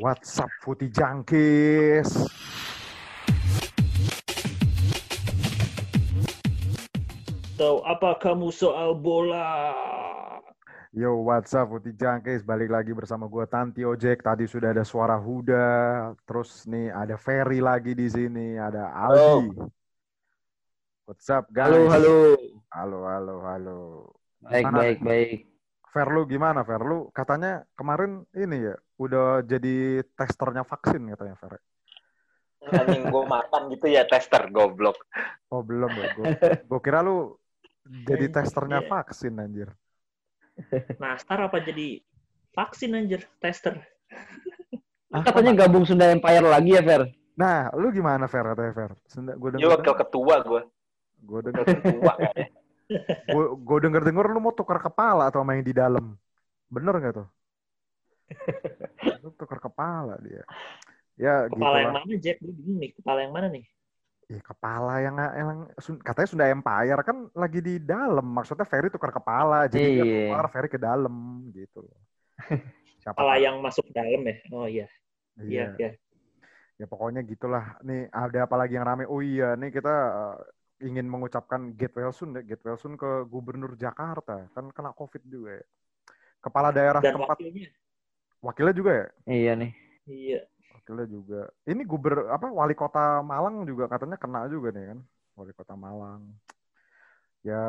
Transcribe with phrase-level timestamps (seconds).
[0.00, 2.08] What's up Putih Jangkis?
[7.60, 9.76] Tahu apa kamu soal bola?
[10.96, 12.40] Yo, what's up Putih Jangkis?
[12.40, 14.24] Balik lagi bersama gue Tanti Ojek.
[14.24, 19.60] Tadi sudah ada suara Huda, terus nih ada Ferry lagi di sini, ada Aldi.
[21.04, 21.68] What's up guys?
[21.68, 22.16] Halo, halo.
[22.72, 23.78] Halo, halo, halo.
[24.40, 24.78] Baik, Gimana?
[24.80, 25.51] baik, baik.
[25.92, 26.80] Fer lu gimana Fer?
[26.80, 31.60] Lu katanya kemarin ini ya, udah jadi testernya vaksin katanya Fer.
[32.62, 34.96] Anjing gue makan gitu ya tester goblok.
[35.50, 36.06] Oh belum ya,
[36.62, 37.36] gue kira lu
[38.06, 38.88] jadi testernya Iya.
[38.88, 39.68] vaksin anjir.
[40.96, 41.98] Nastar apa jadi
[42.52, 43.82] vaksin anjir, tester.
[45.10, 47.02] Ah, Katanya gabung Sunda Empire lagi ya, Fer?
[47.34, 48.90] Nah, lu gimana Fer katanya Fer?
[49.36, 50.62] Gue Dia wakil ketua gue.
[51.22, 52.46] gue denger, ketua kayaknya.
[53.58, 56.16] Gue denger denger lu mau tukar kepala atau main di dalam,
[56.68, 57.28] bener nggak tuh?
[59.22, 60.42] Lu tukar kepala dia.
[61.20, 62.36] Ya Kepala yang gitu mana, Jack?
[62.40, 63.64] Gue bingung nih, kepala yang mana nih?
[64.32, 65.48] Ya, kepala yang yang
[66.00, 68.24] katanya Sunda Empire kan lagi di dalam.
[68.24, 70.16] Maksudnya Ferry tukar kepala, jadi dia Iya.
[70.32, 72.00] keluar Ferry ke dalam gitu loh.
[73.04, 74.34] Siapa Kepala yang masuk ke dalam ya?
[74.54, 74.86] Oh iya,
[75.42, 75.64] iya, Iya.
[75.76, 75.90] iya.
[76.80, 77.76] Ya pokoknya gitulah.
[77.84, 79.04] Nih ada apa lagi yang rame?
[79.04, 80.36] Oh iya, nih kita uh,
[80.82, 82.42] ingin mengucapkan get well soon, deh.
[82.42, 84.50] get well soon ke Gubernur Jakarta.
[84.52, 85.64] Kan kena COVID juga ya.
[86.42, 87.70] Kepala daerah Dan tempat wakilnya.
[88.42, 89.06] wakilnya juga ya?
[89.30, 89.72] Iya nih.
[90.10, 90.40] Iya.
[90.74, 91.40] Wakilnya juga.
[91.62, 94.98] Ini guber apa wali kota Malang juga katanya kena juga nih kan.
[95.38, 96.26] Wali kota Malang.
[97.42, 97.62] Ya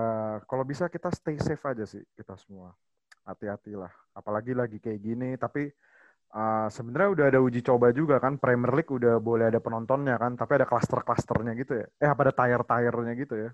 [0.49, 2.73] kalau bisa kita stay safe aja sih kita semua.
[3.23, 3.93] Hati-hatilah.
[4.17, 5.37] Apalagi lagi kayak gini.
[5.37, 5.69] Tapi
[6.33, 8.35] uh, sebenarnya udah ada uji coba juga kan.
[8.41, 10.33] Premier League udah boleh ada penontonnya kan.
[10.33, 11.85] Tapi ada klaster-klasternya gitu ya.
[12.01, 13.49] Eh apa ada tire-tirenya gitu ya.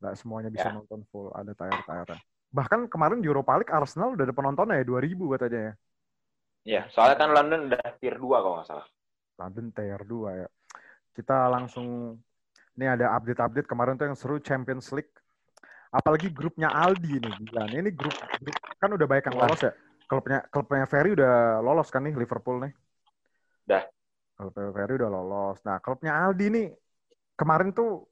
[0.00, 0.74] Nggak semuanya bisa Ya.
[0.78, 1.28] nonton full.
[1.34, 2.16] Ada tire-tire.
[2.50, 4.84] Bahkan kemarin di Europa League Arsenal udah ada penontonnya ya.
[4.86, 5.74] 2000 katanya ya.
[6.66, 8.86] Iya, soalnya kan London udah tier 2 kalau nggak salah.
[9.38, 10.48] London Tier 2 ya.
[11.14, 12.18] Kita langsung
[12.74, 15.12] ini ada update-update kemarin tuh yang seru Champions League.
[15.94, 17.70] Apalagi grupnya Aldi nih gila.
[17.70, 19.72] Ini grup, grup kan udah banyak yang lolos ya.
[20.06, 22.72] Klubnya klubnya Ferry udah lolos kan nih Liverpool nih.
[23.66, 23.82] Udah.
[24.38, 25.58] Klubnya Ferry udah lolos.
[25.66, 26.66] Nah, klubnya Aldi nih
[27.34, 28.06] kemarin tuh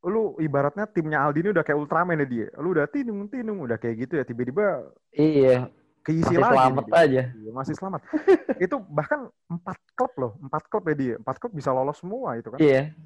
[0.00, 2.48] lu ibaratnya timnya Aldi ini udah kayak Ultraman ya dia.
[2.56, 5.68] Lu udah tinung tinung udah kayak gitu ya tiba-tiba Iya,
[6.00, 6.56] keisi masih lagi.
[6.56, 6.94] selamat nih.
[6.96, 7.22] aja.
[7.36, 8.00] Iya, masih selamat.
[8.64, 9.20] itu bahkan
[9.52, 12.56] empat klub loh, empat klub ya dia, empat klub bisa lolos semua itu kan.
[12.56, 12.96] Iya,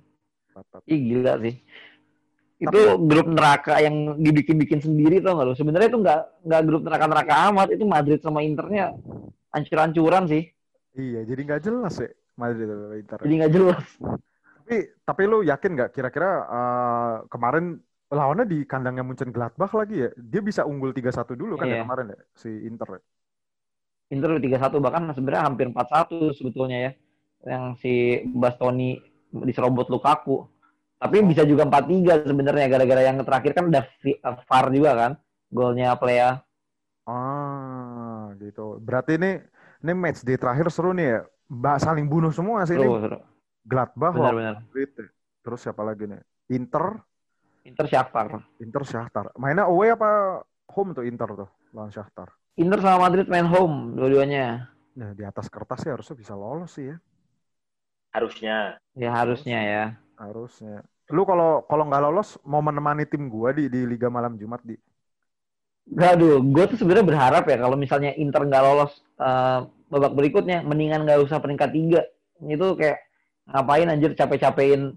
[0.54, 0.82] Empat klub.
[0.86, 1.54] Ih, gila sih.
[2.54, 2.78] Itu
[3.10, 5.54] grup neraka yang dibikin-bikin sendiri tau gak lu?
[5.58, 7.68] Sebenarnya itu nggak nggak grup neraka-neraka amat.
[7.74, 8.94] Itu Madrid sama Internya
[9.50, 10.42] hancur-hancuran sih.
[10.94, 13.18] Iya, jadi nggak jelas ya Madrid atau Inter.
[13.26, 13.84] Jadi nggak jelas.
[14.64, 20.10] Tapi tapi lu yakin nggak kira-kira eh, kemarin lawannya di kandangnya Munchen Gladbach lagi ya?
[20.14, 21.82] Dia bisa unggul 3-1 dulu kan ya Iya.
[21.82, 22.86] kemarin ya si Inter.
[22.96, 23.00] ya?
[24.14, 26.92] Inter udah 3-1 bahkan sebenarnya hampir 4-1 sebetulnya ya.
[27.44, 27.92] Yang si
[28.30, 29.02] Bastoni
[29.34, 30.46] diserobot Lukaku.
[31.04, 33.84] Tapi bisa juga 4-3 sebenarnya gara-gara yang terakhir kan udah
[34.24, 35.12] uh, VAR juga kan.
[35.52, 36.40] Golnya Plea.
[37.04, 38.80] Ah, gitu.
[38.80, 39.36] Berarti ini
[39.84, 41.20] ini match day terakhir seru nih ya.
[41.52, 42.88] Mbak saling bunuh semua sih ini.
[42.88, 43.18] Seru, seru.
[43.68, 44.64] Gladbach Benar-benar.
[44.64, 44.90] Madrid.
[44.96, 45.06] ya.
[45.44, 46.24] Terus siapa lagi nih?
[46.56, 46.96] Inter,
[47.68, 48.40] Inter Shakhtar.
[48.56, 49.28] Inter Shakhtar.
[49.36, 50.40] Mainnya away apa
[50.72, 52.32] home tuh Inter tuh lawan Shakhtar?
[52.56, 54.72] Inter sama Madrid main home dua-duanya.
[54.96, 56.96] Nah, di atas kertas sih harusnya bisa lolos sih ya.
[58.16, 58.80] Harusnya.
[58.96, 59.84] Ya harusnya ya.
[60.16, 60.86] Harusnya.
[61.16, 64.74] Lu kalau kalau nggak lolos mau menemani tim gua di di Liga Malam Jumat di.
[65.94, 69.58] Aduh, gue tuh sebenarnya berharap ya kalau misalnya Inter nggak lolos eh,
[69.92, 72.00] babak berikutnya, mendingan nggak usah peringkat tiga.
[72.40, 72.98] Itu kayak
[73.52, 74.96] ngapain anjir capek-capekin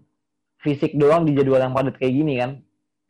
[0.64, 2.52] fisik doang di jadwal yang padat kayak gini kan?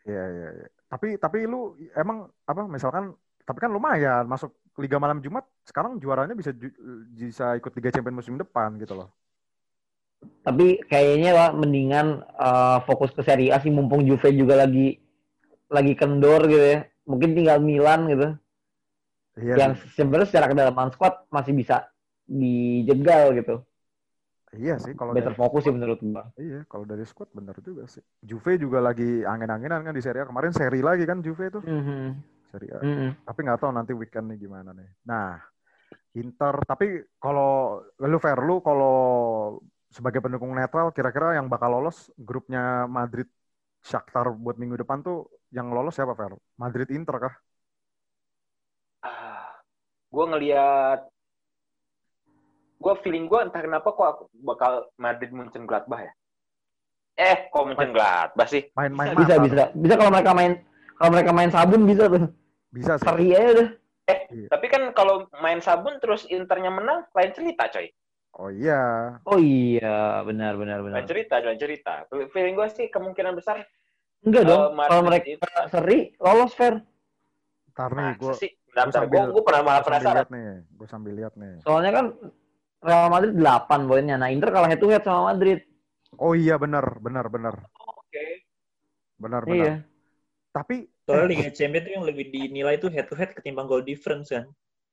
[0.07, 0.65] Iya iya iya.
[0.91, 1.57] Tapi tapi lu
[2.01, 2.17] emang
[2.49, 3.05] apa misalkan
[3.47, 6.75] tapi kan lumayan masuk Liga Malam Jumat sekarang juaranya bisa ju-
[7.21, 9.07] bisa ikut Liga Champions musim depan gitu loh.
[10.41, 14.97] Tapi kayaknya lah mendingan eh, fokus ke Serie A sih mumpung Juve juga lagi
[15.67, 16.79] lagi kendor gitu ya.
[17.07, 18.35] Mungkin tinggal Milan gitu.
[19.38, 19.53] Iya.
[19.53, 21.85] yang sebenarnya secara kedalaman squad masih bisa
[22.25, 23.61] dijegal gitu.
[24.57, 26.31] Iya sih kalau Better dari fokus sih menurut gua.
[26.39, 28.01] Iya, kalau dari squad bener juga sih.
[28.24, 30.30] Juve juga lagi angin-anginan kan di Serie A.
[30.30, 31.59] Kemarin seri lagi kan Juve itu.
[31.62, 32.06] Mhm.
[32.50, 32.80] Serie A.
[32.81, 33.09] Mhm.
[33.27, 34.88] Tapi nggak tahu nanti weekend nih gimana nih.
[35.06, 35.38] Nah,
[36.15, 36.56] Inter.
[36.63, 38.97] Tapi kalau lu fair, lu kalau
[39.92, 43.28] sebagai pendukung netral, kira-kira yang bakal lolos grupnya Madrid
[43.84, 46.36] Shakhtar buat minggu depan tuh yang lolos siapa fair?
[46.60, 47.34] Madrid Inter kah?
[49.06, 49.63] Ah,
[50.12, 51.00] gue ngelihat
[52.78, 56.13] gue feeling gue entah kenapa kok aku bakal Madrid Munchen Gladbach ya.
[57.18, 58.69] Eh, kok Munchen Gladbach sih?
[58.78, 59.44] Main-main Bisa mata.
[59.45, 59.63] bisa.
[59.74, 60.54] Bisa kalau mereka main
[60.98, 62.30] kalau mereka main sabun bisa tuh.
[62.69, 63.06] Bisa sih.
[63.07, 63.69] Seri aja udah.
[64.07, 64.48] Eh, Iya.
[64.54, 67.89] tapi kan kalau main sabun terus Internya menang, lain cerita coy.
[68.33, 69.15] Oh iya.
[69.24, 71.00] Oh iya, benar benar benar.
[71.00, 72.06] Lain cerita, lain cerita.
[72.09, 73.63] Feeling gue sih kemungkinan besar
[74.21, 74.62] Enggak dong.
[74.62, 76.74] Eh, Madrid Kalau mereka itu- seri lolos fair.
[77.71, 78.12] Ntar nih,
[78.77, 80.15] Masa gue gue gue pernah malah penasaran.
[80.21, 80.50] lihat nih.
[80.69, 81.62] Gue sambil lihat nih.
[81.62, 82.06] Soalnya kan
[82.77, 84.15] Real Madrid 8 poinnya.
[84.18, 85.65] Nah, Inter kalah head to head sama Madrid.
[86.15, 87.56] Oh iya benar, benar, benar.
[87.75, 88.45] Oke.
[89.18, 89.50] Benar, Iya.
[89.50, 89.74] benar.
[90.51, 93.81] Tapi Soalnya eh, Liga Champions itu yang lebih dinilai itu head to head ketimbang goal
[93.81, 94.45] difference kan.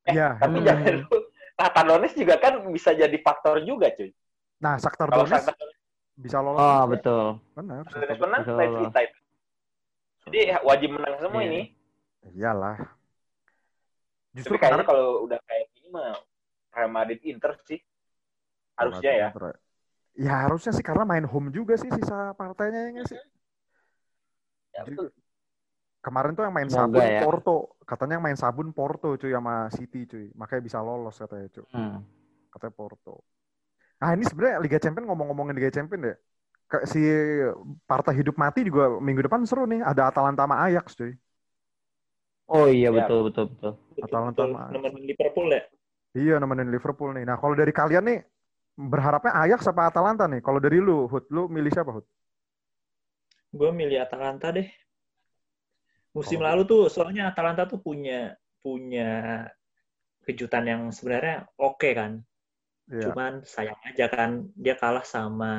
[0.05, 0.37] iya.
[0.37, 0.67] Tapi Hmm.
[0.67, 0.97] jangan
[1.55, 4.11] lu, Tatadonis juga kan bisa jadi faktor juga cuy.
[4.59, 5.69] Nah, Donetsk Shakhtar
[6.15, 6.59] bisa lolos.
[6.59, 6.91] Oh, juga.
[6.95, 7.25] betul.
[7.55, 7.83] Benar.
[8.19, 8.79] Menang, lain lolos.
[8.83, 9.19] cerita itu.
[10.25, 11.51] Jadi wajib menang semua Iya.
[11.51, 11.61] ini.
[12.35, 12.77] Iyalah.
[14.35, 16.19] Justru Tapi kayaknya kemarin kalau udah kayak gini mah
[16.75, 17.79] Real Madrid Inter sih.
[18.75, 19.29] Harusnya ya.
[20.15, 23.19] Ya harusnya sih karena main home juga sih sisa partainya ya nggak sih.
[24.75, 25.11] Ya, betul.
[26.05, 27.21] Kemarin tuh yang main Semoga sabun ya.
[27.25, 27.57] Porto.
[27.81, 30.29] Katanya yang main sabun Porto cuy sama City cuy.
[30.37, 31.65] Makanya bisa lolos katanya cuy.
[31.73, 32.05] Hmm.
[32.53, 33.25] Katanya Porto.
[33.97, 36.17] Nah ini sebenarnya Liga Champions ngomong-ngomongin Liga Champions deh.
[36.69, 37.01] Ke- Si
[37.89, 39.81] partai hidup mati juga minggu depan seru nih.
[39.81, 41.17] Ada Atalanta sama Ajax cuy.
[42.53, 43.09] Oh iya, Ya.
[43.09, 43.73] betul betul betul.
[44.05, 45.63] Atalanta sama- nemenin Liverpool ya.
[46.13, 47.25] Iya nemenin Liverpool nih.
[47.25, 48.21] Nah kalau dari kalian nih
[48.77, 50.45] berharapnya Ajax apa Atalanta nih?
[50.45, 52.05] Kalau dari lu, Hud, lu milih siapa Hud?
[53.51, 54.69] Gue milih Atalanta deh.
[56.15, 59.45] Musim Kalau- lalu tuh soalnya Atalanta tuh punya punya
[60.25, 62.23] kejutan yang sebenarnya oke kan.
[62.89, 63.11] Iya.
[63.11, 65.53] Cuman sayang aja kan dia kalah sama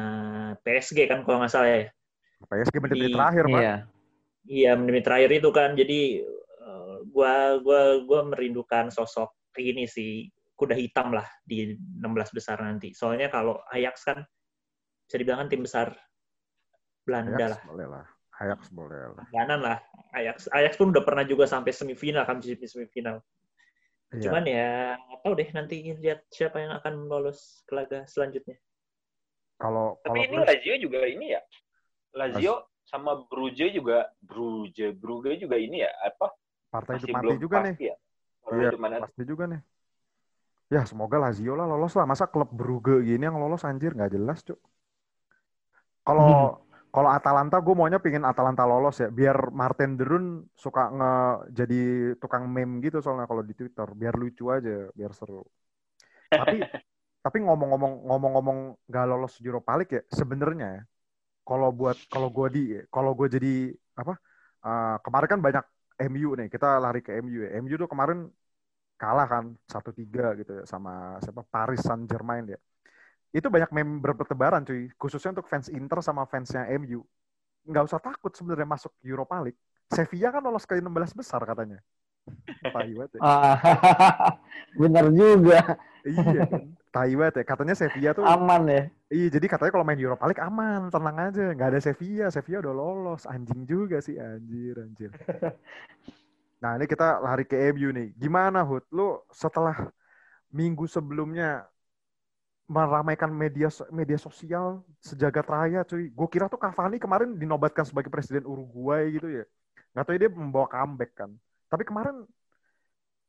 [0.64, 1.92] PSG kan kalau nggak salah ya.
[2.48, 3.62] PSG menit-menit Di- terakhir pak.
[3.62, 3.76] Iya.
[4.46, 6.02] Iya menit terakhir itu kan jadi
[6.66, 12.96] eh, gua gua gua merindukan sosok ini sih kuda hitam lah di 16 besar nanti.
[12.96, 14.24] Soalnya kalau Ajax kan
[15.06, 15.88] bisa dibilang kan tim besar
[17.04, 17.62] Belanda Ajax lah.
[17.68, 18.06] boleh lah.
[18.42, 19.26] Ajax boleh lah.
[19.32, 19.78] Langganan lah
[20.16, 20.48] Ajax.
[20.52, 23.24] Ajax pun udah pernah juga sampai semifinal kan di semifinal.
[24.16, 24.28] Iya.
[24.28, 28.56] Cuman ya nggak tahu deh nanti lihat siapa yang akan lolos ke laga selanjutnya.
[29.60, 31.42] Kalau kalau Tapi ini gue- Lazio juga ini ya.
[32.16, 32.54] Lazio
[32.86, 36.32] sama Brugge juga Brugge Brugge juga ini ya apa
[36.72, 37.76] partai masih hidup mati juga nih.
[37.76, 37.96] pasti ya.
[38.46, 38.70] Kalau Iya,
[39.04, 39.62] pasti juga nih.
[40.66, 42.06] Ya semoga Lazio lah lolos lah.
[42.08, 44.60] Masa klub Brugge gini yang lolos anjir nggak jelas cuk.
[46.06, 46.26] Kalau
[46.96, 49.10] kalau Atalanta gue maunya pingin Atalanta lolos ya.
[49.12, 50.26] Biar Martin Derun
[50.56, 51.12] suka nge
[51.60, 51.80] jadi
[52.22, 53.88] tukang meme gitu soalnya kalau di Twitter.
[54.00, 55.44] Biar lucu aja, biar seru.
[56.40, 56.56] Tapi
[57.26, 60.84] tapi ngomong-ngomong ngomong-ngomong nggak lolos Europa League ya sebenarnya ya.
[61.48, 62.62] Kalau buat kalau gue di
[62.96, 63.54] kalau gue jadi
[64.02, 64.14] apa
[64.68, 65.66] eh, kemarin kan banyak
[66.12, 67.50] MU nih kita lari ke MU ya.
[67.60, 68.20] MU tuh kemarin
[69.02, 72.60] kalah kan 1-3 gitu ya sama siapa Paris Saint Germain ya.
[73.36, 77.04] Itu banyak meme bertebaran cuy, khususnya untuk fans Inter sama fansnya MU.
[77.68, 79.60] Nggak usah takut sebenarnya masuk Europa League.
[79.92, 81.84] Sevilla kan lolos ke 16 besar katanya.
[82.64, 83.22] Tai banget ya.
[83.22, 83.60] Ah,
[84.82, 85.76] bener juga.
[86.08, 86.64] Iya kan.
[86.96, 87.44] Tai banget ya.
[87.44, 88.84] Katanya Sevilla tuh Aman ya.
[89.12, 92.74] Iya, jadi katanya kalau main Europa League aman, tenang aja, nggak ada Sevilla, Sevilla udah
[92.74, 95.12] lolos, anjing juga sih, anjir, anjir.
[96.56, 98.82] Nah ini kita lari ke MU nih, gimana Hud?
[98.90, 99.86] Lu setelah
[100.50, 101.68] minggu sebelumnya
[102.66, 106.10] meramaikan media media sosial sejagat raya, cuy.
[106.10, 109.46] Gue kira tuh Cavani kemarin dinobatkan sebagai presiden Uruguay gitu ya.
[109.94, 111.30] Nggak tahu dia membawa comeback kan.
[111.70, 112.26] Tapi kemarin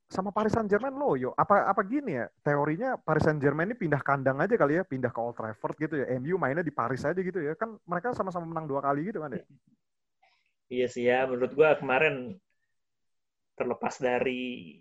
[0.06, 1.34] sama Paris Saint Germain loyo.
[1.36, 2.26] Apa apa gini ya?
[2.40, 5.94] Teorinya Paris Saint Germain ini pindah kandang aja kali ya, pindah ke Old Trafford gitu
[6.00, 6.06] ya.
[6.16, 7.52] MU mainnya di Paris aja gitu ya.
[7.58, 9.44] Kan mereka sama-sama menang dua kali gitu kan ya.
[10.66, 12.34] Iya sih ya, menurut gua kemarin
[13.54, 14.78] terlepas dari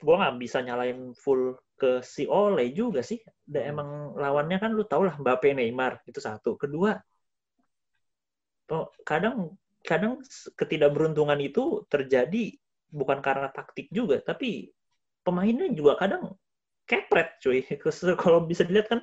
[0.00, 3.18] gua nggak bisa nyalain full ke si Ole juga sih.
[3.52, 3.70] Dan Hmm.
[3.72, 3.88] emang
[4.22, 6.50] lawannya kan lu tau lah Mbappe Neymar itu satu.
[6.62, 6.92] Kedua,
[9.06, 9.56] kadang
[9.86, 10.20] kadang
[10.58, 12.52] ketidakberuntungan itu terjadi
[12.92, 14.68] bukan karena taktik juga, tapi
[15.24, 16.36] pemainnya juga kadang
[16.88, 17.60] kepret cuy.
[18.22, 19.00] Kalau bisa dilihat kan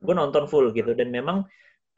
[0.00, 1.44] gue nonton full gitu dan memang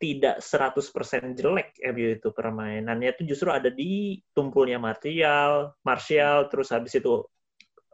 [0.02, 6.98] tidak 100% jelek MU itu permainannya itu justru ada di tumpulnya Martial, Martial, terus habis
[6.98, 7.22] itu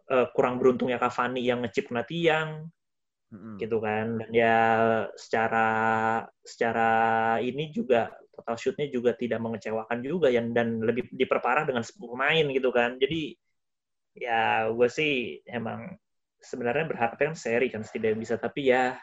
[0.08, 2.68] eh, kurang beruntungnya Cavani yang ngecip kena tiang
[3.28, 3.60] Mm-mm.
[3.60, 4.16] gitu kan.
[4.20, 4.56] Dan ya
[5.14, 5.68] secara
[6.40, 6.90] secara
[7.44, 12.44] ini juga total shootnya juga tidak mengecewakan juga yang dan lebih diperparah dengan 10 pemain
[12.48, 12.96] gitu kan.
[12.96, 13.34] Jadi
[14.18, 15.94] ya gue sih emang
[16.38, 18.40] sebenarnya berharapnya kan seri kan tidak bisa.
[18.40, 18.96] Tapi ya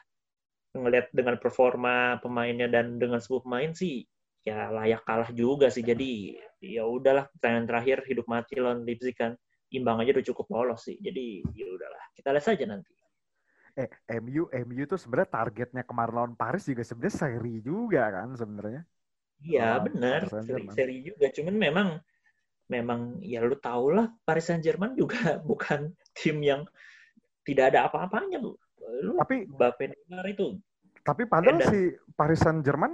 [0.75, 4.03] ngelihat dengan performa pemainnya dan dengan 10 pemain sih
[4.45, 5.83] ya layak kalah juga sih.
[5.85, 6.33] Jadi
[6.63, 9.37] ya udahlah pertandingan terakhir hidup mati lawan Leipzig kan
[9.73, 12.91] imbang aja udah cukup lolos sih jadi ya udahlah kita lihat saja nanti
[13.75, 13.89] Eh,
[14.23, 18.81] MU, MU tuh sebenarnya targetnya kemarin lawan Paris juga sebenarnya seri juga kan sebenarnya.
[19.43, 20.71] Iya Oh, benar Saint-Germain.
[20.71, 21.87] seri, seri juga cuman memang
[22.71, 25.19] memang ya lu tau lah Paris Saint Germain juga
[25.49, 26.61] bukan tim yang
[27.45, 28.55] tidak ada apa-apanya lu.
[29.03, 30.47] Lu Tapi Mbappe Neymar itu
[31.05, 31.69] tapi padahal Edan.
[31.69, 31.79] si
[32.17, 32.93] Paris Saint Germain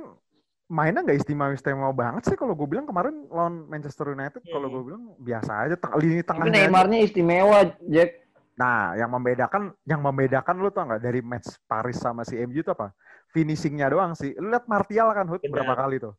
[0.71, 4.73] mainnya nggak istimewa istimewa banget sih kalau gue bilang kemarin lawan Manchester United kalau Hmm.
[4.73, 6.55] gue bilang biasa aja teng- lini Tapi tengahnya aja.
[6.63, 8.09] Neymarnya istimewa, Jack.
[8.55, 12.71] Nah, yang membedakan yang membedakan lu tau nggak dari match Paris sama si MU itu
[12.71, 12.95] apa?
[13.29, 14.31] Finishingnya doang sih.
[14.33, 16.15] Lu lihat Martial kan Hud berapa kali tuh?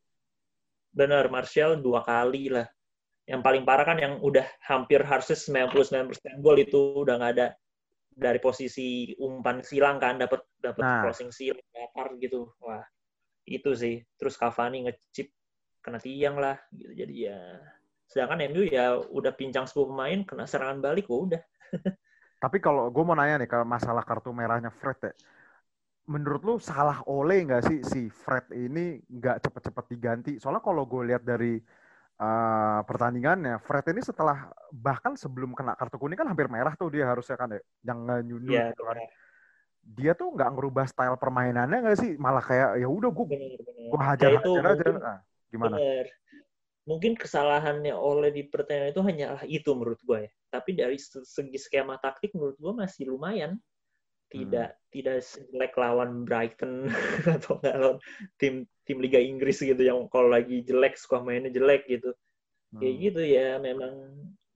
[0.93, 2.69] benar Martial dua kali lah.
[3.25, 5.39] Yang paling parah kan yang udah hampir harusnya
[5.73, 7.47] 99% gol itu udah nggak ada
[8.13, 11.01] dari posisi umpan silang kan dapat dapat Nah.
[11.01, 12.53] crossing silang datar gitu.
[12.61, 12.85] Wah,
[13.47, 14.03] itu sih.
[14.19, 15.29] Terus Cavani ngechip
[15.83, 16.93] kena tiang lah gitu.
[16.95, 17.39] Jadi ya
[18.07, 21.43] sedangkan MU ya udah pincang 10 pemain kena serangan balik oh udah.
[22.43, 25.13] Tapi kalau gue mau nanya nih ke masalah kartu merahnya Fred ya.
[26.11, 30.33] Menurut lu salah Ole nggak sih si Fred ini nggak cepet-cepet diganti?
[30.43, 31.63] Soalnya kalau gue lihat dari
[32.19, 37.07] eh, pertandingannya, Fred ini setelah bahkan sebelum kena kartu kuning kan hampir merah tuh dia
[37.07, 38.99] harusnya kan ya, yang nyundul Iya, gitu kan.
[38.99, 39.22] benar.
[39.83, 42.11] Dia tuh nggak ngerubah style permainannya nggak sih?
[42.19, 43.27] Malah kayak ya udah gue
[43.91, 44.85] gue Ya, hajar itu hajar aja.
[44.85, 45.19] mungkin Nah,
[45.53, 45.79] gimana?
[45.79, 46.07] Bener.
[46.89, 50.33] Mungkin kesalahannya oleh di pertandingan itu hanyalah itu menurut gue ya.
[50.51, 53.59] Tapi dari se- segi skema taktik menurut gue masih lumayan.
[54.33, 54.73] Tidak Hmm.
[54.95, 56.89] tidak sejelek lawan Brighton
[57.37, 57.99] atau nggak lawan
[58.41, 62.11] tim tim Liga Inggris gitu yang kalau lagi jelek suka mainnya jelek gitu.
[62.81, 63.03] Kayak Hmm.
[63.11, 63.95] gitu ya memang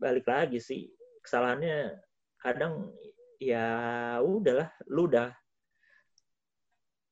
[0.00, 0.90] balik lagi sih
[1.24, 1.98] kesalahannya
[2.42, 2.92] kadang
[3.40, 3.66] ya
[4.22, 5.28] udahlah lu udah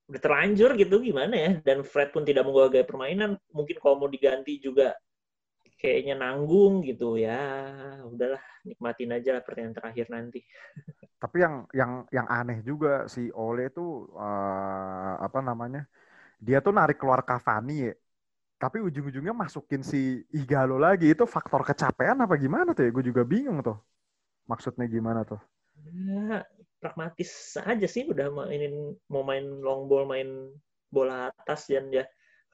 [0.05, 4.61] udah terlanjur gitu gimana ya dan Fred pun tidak menggagai permainan mungkin kalau mau diganti
[4.61, 4.93] juga
[5.81, 7.41] kayaknya nanggung gitu ya
[8.05, 10.39] udahlah nikmatin aja lah pertandingan terakhir nanti
[11.21, 13.81] Tapi yang yang yang aneh juga si Ole itu
[14.19, 15.81] eh, apa namanya?
[16.45, 17.93] Dia tuh narik keluar Cavani ya.
[18.61, 19.97] Tapi ujung-ujungnya masukin si
[20.39, 21.05] Igalo lagi.
[21.13, 22.91] Itu faktor kecapean apa gimana tuh ya?
[22.95, 23.77] Gue juga bingung tuh.
[24.51, 25.39] Maksudnya gimana tuh?
[25.85, 26.41] Ya
[26.81, 30.49] pragmatis aja sih udah mainin mau main long ball main
[30.89, 32.05] bola atas dan ya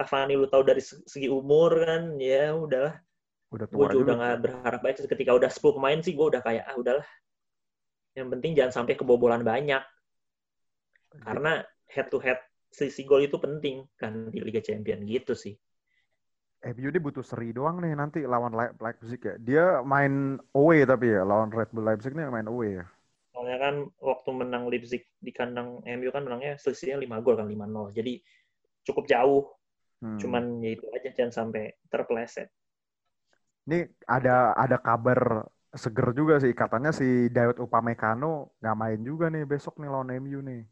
[0.02, 2.98] Cavani lu tahu dari se- segi umur kan ya udahlah.
[3.54, 6.42] Udah gue tua juga udah nggak berharap baik ketika udah 10 pemain sih gue udah
[6.42, 7.08] kayak ah udahlah.
[8.18, 9.84] Yang penting jangan sampai kebobolan banyak.
[11.22, 11.62] Karena
[11.92, 12.42] head to head
[12.74, 15.54] sisi gol itu penting kan di Liga Champion gitu sih.
[16.62, 19.36] MU ini butuh seri doang nih nanti lawan Le- Leipzig ya.
[19.38, 22.86] Dia main away tapi ya lawan Red Bull Leipzig nih main away ya.
[23.42, 27.90] Soalnya kan waktu menang Leipzig di kandang MU kan menangnya selisihnya 5 gol kan 5-0
[27.98, 28.14] jadi
[28.86, 29.50] cukup jauh
[30.02, 30.18] Hmm.
[30.18, 32.50] cuman ya itu aja jangan sampai terpeleset
[33.70, 35.46] Ini ada ada kabar
[35.78, 40.42] seger juga sih katanya si Dayot Upamecano nggak main juga nih besok nih lawan MU
[40.42, 40.66] nih.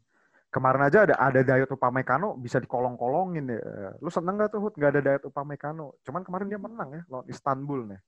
[0.50, 3.62] Kemarin aja ada ada Dayot Upamecano bisa dikolong-kolongin ya.
[4.02, 5.94] Lu seneng gak tuh Hud nggak ada Dayot Upamecano?
[6.02, 8.00] Cuman kemarin dia menang ya lawan Istanbul nih.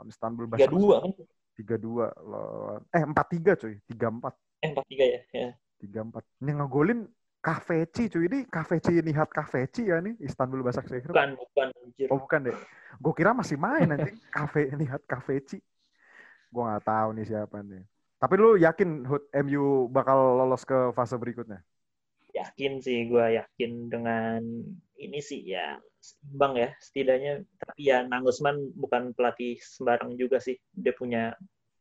[0.00, 1.12] Lawan Istanbul tiga dua kan
[1.52, 5.48] tiga dua lawan eh empat tiga cuy tiga empat eh empat tiga ya ya
[5.82, 6.22] tiga empat.
[6.38, 7.00] Ini ngegolin
[7.42, 11.10] Kaveci cuy ini Kaveci Nihat Kaveci ya nih Istanbul Basaksehir.
[11.10, 12.56] bukan bukan anjir Oh bukan deh.
[13.02, 15.58] Gue kira masih main nanti kafe lihat kafeci.
[16.54, 17.82] Gue nggak tahu nih siapa nih.
[18.22, 21.58] Tapi lu yakin Hud MU bakal lolos ke fase berikutnya?
[22.32, 24.40] yakin sih gue yakin dengan
[24.96, 25.76] ini sih ya
[26.34, 27.32] bang ya setidaknya
[27.62, 31.32] tapi ya Nagelsmann bukan pelatih sembarang juga sih dia punya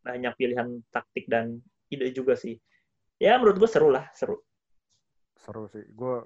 [0.05, 1.57] banyak pilihan taktik dan
[1.89, 2.57] ide juga sih
[3.17, 4.37] ya menurut gue seru lah seru
[5.41, 5.81] Seru sih.
[5.97, 6.21] Gue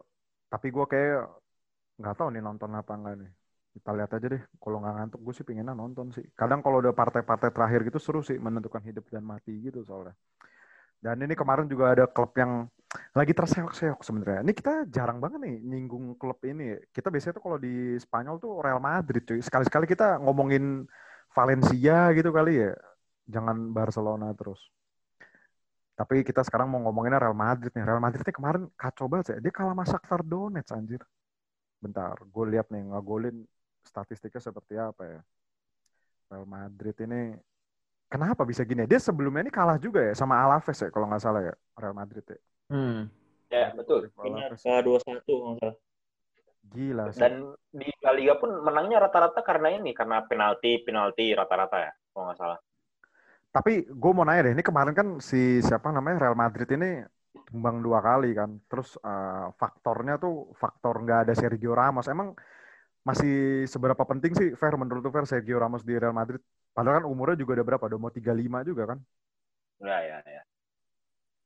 [0.52, 1.24] tapi gue kayak
[1.96, 3.32] nggak tahu nih nonton apa enggak nih.
[3.76, 4.44] Kita lihat aja deh.
[4.60, 6.26] Kalau nggak ngantuk gue sih pengennya nonton sih.
[6.36, 10.16] Kadang kalau udah partai-partai terakhir gitu seru sih menentukan hidup dan mati gitu soalnya.
[11.00, 12.68] Dan ini kemarin juga ada klub yang
[13.16, 14.40] lagi terseok-seok sebenarnya.
[14.46, 16.76] Ini kita jarang banget nih nyinggung klub ini.
[16.92, 19.40] Kita biasanya tuh kalau di Spanyol tuh Real Madrid cuy.
[19.40, 20.84] Sekali-sekali kita ngomongin
[21.32, 22.74] Valencia gitu kali ya.
[23.30, 24.60] Jangan Barcelona terus.
[25.96, 27.86] Tapi kita sekarang mau ngomonginnya Real Madrid nih.
[27.88, 29.38] Real Madrid nih kemarin kacau banget ya.
[29.40, 31.02] Dia kalah sama Shakhtar Donetsk anjir.
[31.80, 33.48] Bentar, gue lihat nih ngegolin
[33.88, 35.20] statistiknya seperti apa ya.
[36.28, 37.38] Real Madrid ini
[38.10, 38.84] kenapa bisa gini?
[38.84, 38.98] ya?
[38.98, 42.26] Dia sebelumnya ini kalah juga ya sama Alaves ya kalau nggak salah ya Real Madrid
[42.28, 42.40] ya.
[42.72, 43.08] Hmm.
[43.54, 44.10] Ya, betul.
[44.18, 45.78] benar ke dua satu nggak salah
[46.74, 47.22] Gila sih.
[47.22, 52.24] Dan di La Liga pun menangnya rata-rata karena ini, karena penalti, penalti rata-rata ya, kalau
[52.32, 52.60] nggak salah.
[53.54, 57.00] Tapi gue mau nanya deh, ini kemarin kan si siapa namanya Real Madrid ini
[57.48, 58.60] tumbang dua kali kan.
[58.68, 62.12] Terus eh, faktornya tuh faktor nggak ada Sergio Ramos.
[62.12, 62.36] Emang
[63.06, 66.42] masih seberapa penting sih Fer menurut tuh Fer Sergio Ramos di Real Madrid?
[66.76, 67.84] Padahal kan umurnya juga udah berapa?
[67.88, 69.00] Udah mau 35 juga kan?
[69.80, 70.42] Ya, ya, ya.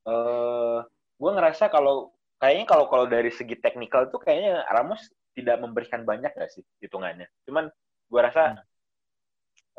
[0.09, 0.79] Eh,
[1.19, 6.31] gue ngerasa kalau kayaknya kalau kalau dari segi teknikal tuh kayaknya Ramos tidak memberikan banyak
[6.31, 7.27] nggak sih hitungannya.
[7.43, 7.67] Cuman
[8.09, 8.55] gue rasa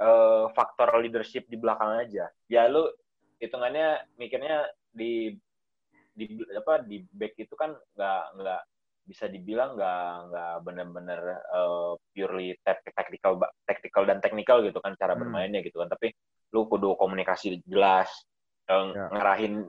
[0.01, 2.29] eh, faktor leadership di belakang aja.
[2.49, 2.85] Ya lu
[3.41, 5.33] hitungannya mikirnya di
[6.13, 8.61] di apa di back itu kan nggak nggak
[9.09, 11.21] bisa dibilang nggak nggak benar-benar
[11.51, 15.25] uh, purely tactical tactical dan technical gitu kan cara Hmm.
[15.25, 16.13] bermainnya gitu kan tapi
[16.53, 18.11] lu kudu komunikasi jelas
[18.69, 19.09] eh, Ya.
[19.11, 19.67] ngarahin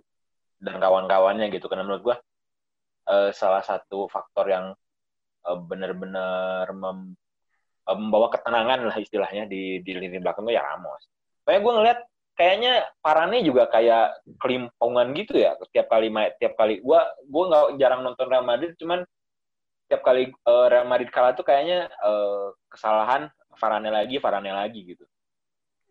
[0.62, 2.18] dan kawan-kawannya gitu kan menurut gua
[3.10, 4.66] eh, salah satu faktor yang
[5.50, 7.18] eh, benar-benar mem-
[7.90, 11.10] eh, membawa ketenangan lah istilahnya di di lini belakang tuh ya Ramos.
[11.42, 12.00] Kayak gue ngeliat
[12.38, 18.02] kayaknya Parane juga kayak kelimpungan gitu ya tiap kali tiap kali gua gua nggak jarang
[18.06, 19.04] nonton Real Madrid cuman
[19.90, 23.28] tiap kali eh, Real Madrid kalah tuh kayaknya eh, kesalahan
[23.58, 25.04] Varane lagi Varane lagi gitu.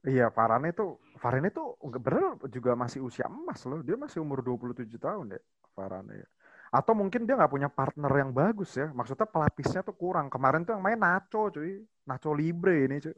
[0.01, 1.53] Iya, Varane tuh Varane
[1.85, 3.85] nggak- bener juga masih usia emas loh.
[3.85, 5.41] Dia masih umur 27 tahun ya,
[5.77, 6.25] Varane.
[6.25, 6.29] ya.
[6.73, 8.89] Atau mungkin dia nggak punya partner yang bagus ya.
[8.95, 10.33] Maksudnya pelapisnya tuh kurang.
[10.33, 11.85] Kemarin tuh yang main Nacho, cuy.
[12.09, 13.13] Nacho Libre ini, cuy.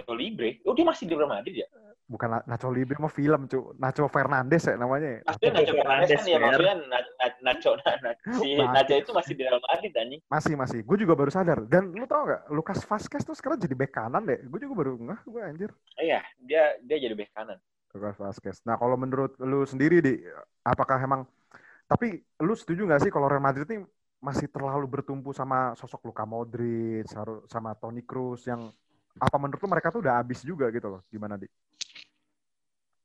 [0.00, 1.68] Nacho Libre, oh dia masih di Real Madrid ya?
[2.10, 3.76] Bukan Na- Nacho Libre mah film, cuy.
[3.78, 5.22] Nacho Fernandes ya namanya.
[5.28, 8.48] Maksudnya Nacho Fernandes kan ya maksudnya Na- Na- Nacho Na- Na- si.
[8.58, 10.20] Nacho itu masih di Real Madrid anjing.
[10.26, 10.78] Masih, masih.
[10.82, 11.62] Gue juga baru sadar.
[11.68, 14.42] Dan lu tau nggak, Lucas Vazquez tuh sekarang jadi bek kanan deh.
[14.42, 15.70] Gue juga baru ngeh, gue anjir.
[16.00, 17.60] Iya, dia dia jadi bek kanan.
[17.94, 18.58] Lucas Vazquez.
[18.66, 20.18] Nah, kalau menurut lu sendiri, di
[20.66, 21.22] apakah emang
[21.86, 23.82] tapi lu setuju nggak sih kalau Real Madrid ini
[24.18, 27.06] masih terlalu bertumpu sama sosok Luka Modric,
[27.46, 28.70] sama Toni Kroos yang
[29.18, 31.00] apa menurut lu mereka tuh udah habis juga gitu loh?
[31.10, 31.50] Gimana di?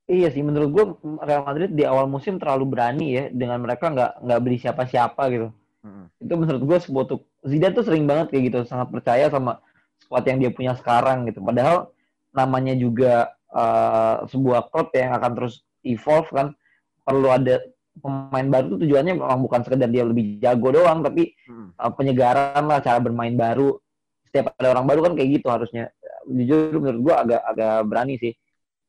[0.06, 0.84] Iya sih, menurut gue
[1.26, 5.50] Real Madrid di awal musim terlalu berani ya dengan mereka nggak nggak beli siapa-siapa gitu.
[5.82, 6.06] Mm-mm.
[6.22, 9.58] Itu menurut gue sebuah tuh Zidane tuh sering banget kayak gitu, sangat percaya sama
[9.98, 11.42] squad yang dia punya sekarang gitu.
[11.42, 11.90] Padahal
[12.38, 16.54] namanya juga eh, sebuah klub yang akan terus evolve kan,
[17.02, 21.80] perlu ada pemain baru tuh tujuannya memang bukan sekedar dia lebih jago doang, tapi Mm-mm.
[21.80, 23.80] uh, penyegaran lah cara bermain baru
[24.28, 25.95] setiap ada orang baru kan kayak gitu harusnya
[26.26, 28.34] jujur menurut gua agak agak berani sih.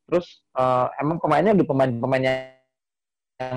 [0.07, 3.57] Terus uh, emang pemainnya udah pemain-pemain yang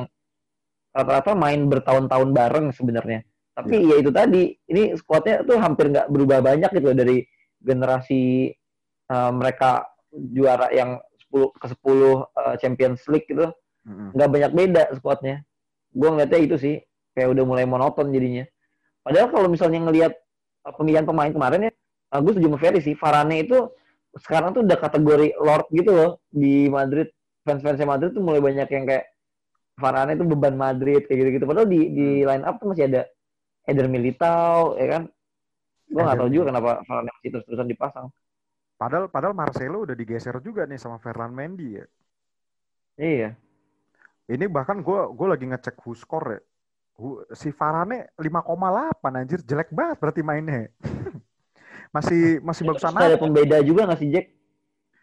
[0.89, 3.21] rata-rata main bertahun-tahun bareng sebenarnya.
[3.53, 7.27] Tapi ya itu tadi ini skuadnya tuh hampir nggak berubah banyak gitu dari
[7.60, 8.49] generasi
[9.12, 10.97] uh, mereka juara yang
[11.30, 13.51] 10 ke 10 uh, Champions League gitu.
[14.15, 15.43] Nggak banyak beda skuadnya.
[15.91, 16.75] Gue ngeliatnya itu sih,
[17.17, 18.45] kayak udah mulai monoton jadinya.
[19.01, 20.13] Padahal kalau misalnya ngelihat
[20.77, 21.71] pemilihan pemain kemarin ya,
[22.13, 22.95] uh, gue setuju sama Ferry sih.
[22.98, 23.58] Varane itu
[24.17, 27.10] sekarang tuh udah kategori Lord gitu loh di Madrid.
[27.45, 29.06] Fans-fansnya Madrid tuh mulai banyak yang kayak
[29.80, 31.45] Varane itu beban Madrid kayak gitu-gitu.
[31.48, 33.02] Padahal di di line up tuh masih ada
[33.63, 35.04] Eder Militao, ya kan?
[35.89, 38.08] Gue nggak tahu juga kenapa Varane masih terus-terusan dipasang.
[38.80, 41.86] Padahal padahal Marcelo udah digeser juga nih sama Ferland Mendy ya.
[43.00, 43.30] Iya.
[44.30, 46.41] Ini bahkan gue gue lagi ngecek who score ya.
[47.32, 50.67] Si Varane 5,8 anjir, jelek banget berarti mainnya.
[51.89, 54.25] masih masih Terus bagusan ada pembeda juga nggak sih Jack?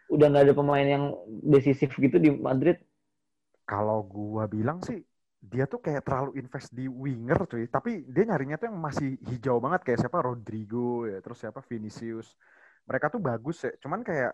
[0.07, 1.03] Udah nggak ada pemain yang
[1.43, 2.79] decisif gitu di Madrid.
[3.67, 5.03] Kalau gua bilang sih
[5.37, 9.61] dia tuh kayak terlalu invest di winger cuy, tapi dia nyarinya tuh yang masih hijau
[9.61, 12.35] banget kayak siapa Rodrigo ya, terus siapa Vinicius.
[12.87, 14.33] Mereka tuh bagus ya, cuman kayak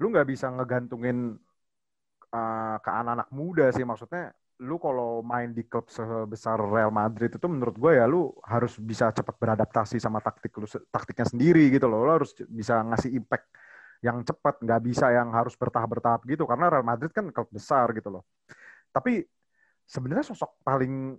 [0.00, 1.36] lu nggak bisa ngegantungin
[2.32, 7.46] uh, ke anak-anak muda sih maksudnya lu kalau main di klub sebesar Real Madrid itu
[7.48, 12.04] menurut gue ya lu harus bisa cepat beradaptasi sama taktik lu taktiknya sendiri gitu loh.
[12.04, 13.46] Lu harus bisa ngasih impact
[14.04, 18.08] yang cepat, nggak bisa yang harus bertahap-bertahap gitu karena Real Madrid kan klub besar gitu
[18.14, 18.22] loh.
[18.92, 19.24] Tapi
[19.88, 21.16] sebenarnya sosok paling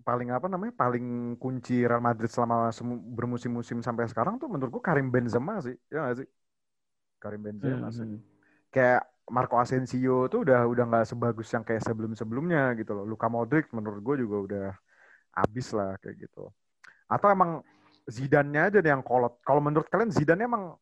[0.00, 2.72] paling apa namanya paling kunci Real Madrid selama
[3.18, 6.28] bermusim-musim sampai sekarang tuh menurut gue Karim Benzema sih, ya nggak sih?
[7.22, 8.29] Karim Benzema sih Hmm.
[8.70, 13.06] Kayak Marco Asensio tuh udah udah nggak sebagus yang kayak sebelum-sebelumnya gitu loh.
[13.06, 14.66] Luka Modric menurut gue juga udah
[15.46, 16.50] abis lah kayak gitu.
[17.06, 17.62] Atau emang
[18.10, 19.38] Zidane-nya aja yang kolot.
[19.46, 20.74] Kalau menurut kalian Zidane emang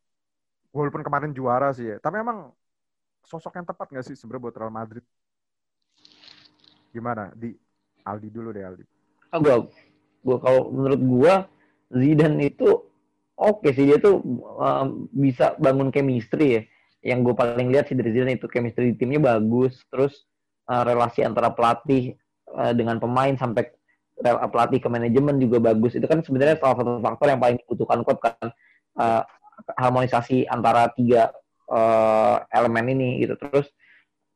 [0.73, 2.49] walaupun kemarin juara sih ya, tapi emang
[3.21, 5.05] sosok yang tepat nggak sih sebenarnya buat Real Madrid?
[6.89, 7.29] Gimana?
[7.37, 7.53] Di
[8.01, 8.85] Aldi dulu deh Aldi.
[9.29, 9.69] Ah, gua,
[10.25, 11.33] gua kalau menurut gua
[11.93, 12.69] Zidane itu
[13.37, 14.25] oke sih dia tuh
[14.57, 16.61] um, bisa bangun chemistry ya.
[16.99, 20.27] Yang gue paling lihat sih dari Zidane itu chemistry di timnya bagus, terus
[20.67, 22.19] uh, relasi antara pelatih
[22.55, 23.71] uh, dengan pemain sampai
[24.23, 25.95] pelatih ke manajemen juga bagus.
[25.95, 28.51] Itu kan sebenarnya salah satu faktor yang paling dibutuhkan klub kan
[28.99, 29.23] Uh,
[29.79, 31.31] harmonisasi antara tiga
[31.71, 33.39] uh, elemen ini gitu.
[33.39, 33.71] Terus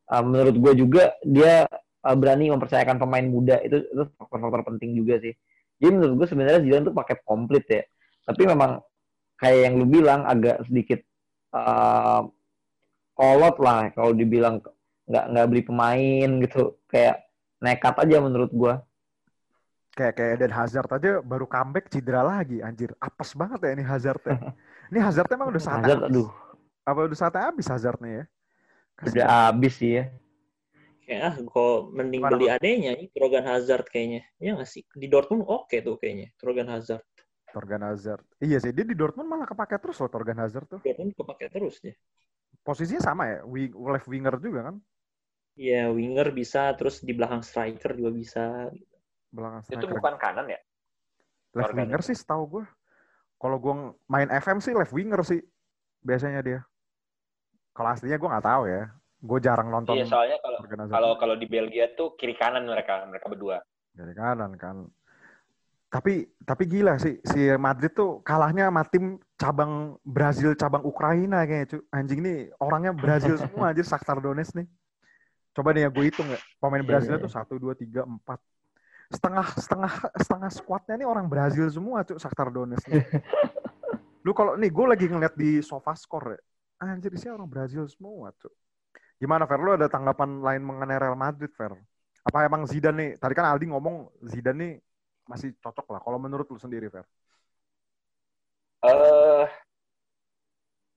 [0.07, 1.67] uh, menurut gue juga dia
[2.05, 5.35] uh, berani mempercayakan pemain muda itu itu faktor-faktor penting juga sih.
[5.83, 7.83] Jadi menurut gue sebenarnya Zidane tuh paket komplit ya.
[8.23, 8.79] Tapi memang
[9.35, 11.03] kayak yang lu bilang agak sedikit
[11.51, 12.23] uh,
[13.13, 14.61] kolot lah kalau dibilang
[15.09, 17.23] nggak nggak beli pemain gitu kayak
[17.63, 18.73] nekat aja menurut gue.
[19.93, 22.91] Kayak kayak Eden Hazard aja baru comeback cedera lagi anjir.
[22.97, 24.37] Apes banget ya ini Hazard ya.
[24.93, 26.09] Ini Hazard emang udah saatnya Hazard habis.
[26.09, 26.29] aduh
[26.85, 28.25] Apa udah saatnya habis Hazardnya ya?
[29.03, 29.49] udah Kasian.
[29.49, 30.05] abis sih ya.
[31.03, 34.21] Kayak ah, kok mending Gimana, beli adanya, ini Trogan Hazard kayaknya.
[34.39, 34.83] Ya nggak sih?
[34.95, 37.03] Di Dortmund oke tuh kayaknya, Trogan Hazard.
[37.53, 38.25] Torgan Hazard.
[38.41, 40.79] Iya sih, dia di Dortmund malah kepake terus loh Torgan Hazard tuh.
[40.81, 41.93] Dortmund kepake terus dia.
[42.63, 44.75] Posisinya sama ya, wing, left winger juga kan?
[45.59, 48.43] Iya, winger bisa, terus di belakang striker juga bisa.
[49.29, 49.95] Belakang Itu striker.
[49.99, 50.59] bukan kanan ya?
[51.53, 52.65] left winger sih setahu gue.
[53.37, 53.75] Kalau gue
[54.09, 55.43] main FM sih left winger sih
[56.01, 56.59] biasanya dia.
[57.75, 58.83] Kalau aslinya gue nggak tahu ya.
[59.23, 60.57] Gue jarang nonton Iya, soalnya kalau
[60.89, 63.59] kalau kalau di Belgia tuh kiri kanan mereka mereka berdua.
[63.93, 64.89] dari kanan kan.
[65.93, 71.69] Tapi tapi gila sih si Madrid tuh kalahnya sama tim cabang Brazil cabang Ukraina kayaknya
[71.69, 71.77] cu.
[71.93, 74.65] Anjing nih orangnya Brazil semua anjir Shakhtar Donetsk nih.
[75.53, 76.41] Coba nih ya gue hitung ya.
[76.57, 77.21] Pemain Iya, Brazil iya.
[77.21, 78.41] tuh satu dua tiga empat
[79.13, 83.05] setengah setengah setengah squadnya nih orang Brazil semua cuy Shakhtar Donetsk nih.
[84.25, 86.41] Lu kalau nih gue lagi ngeliat di SofaScore ya.
[86.89, 88.49] Anjir sih orang Brazil semua cuy.
[89.21, 89.61] Gimana Fer?
[89.61, 91.77] Lu ada tanggapan lain mengenai Real Madrid Fer?
[92.25, 93.09] Apa emang Zidane nih?
[93.21, 94.73] Tadi kan Aldi ngomong Zidane nih
[95.27, 96.01] masih cocok lah.
[96.03, 97.05] Kalau menurut lu sendiri Fer?
[98.83, 99.45] Eh,